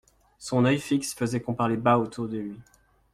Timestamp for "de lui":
2.27-2.59